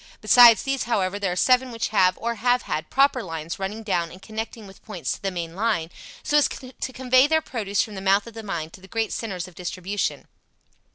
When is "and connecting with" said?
4.11-4.83